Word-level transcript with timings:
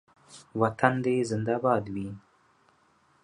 وطن 0.61 0.93
دې 1.05 1.15
زنده 1.29 1.55
باد 1.63 1.85
وي 1.93 2.09